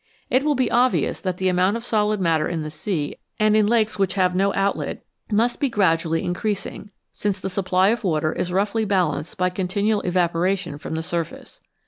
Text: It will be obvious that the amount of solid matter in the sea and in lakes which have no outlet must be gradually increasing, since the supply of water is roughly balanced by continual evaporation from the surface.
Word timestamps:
It 0.31 0.41
will 0.43 0.55
be 0.55 0.71
obvious 0.71 1.21
that 1.21 1.37
the 1.37 1.47
amount 1.47 1.77
of 1.77 1.85
solid 1.85 2.19
matter 2.19 2.47
in 2.47 2.63
the 2.63 2.71
sea 2.71 3.17
and 3.39 3.55
in 3.55 3.67
lakes 3.67 3.99
which 3.99 4.15
have 4.15 4.33
no 4.35 4.51
outlet 4.55 5.03
must 5.31 5.59
be 5.59 5.69
gradually 5.69 6.23
increasing, 6.23 6.89
since 7.11 7.39
the 7.39 7.51
supply 7.51 7.89
of 7.89 8.03
water 8.03 8.33
is 8.33 8.51
roughly 8.51 8.83
balanced 8.83 9.37
by 9.37 9.51
continual 9.51 10.01
evaporation 10.01 10.79
from 10.79 10.95
the 10.95 11.03
surface. 11.03 11.61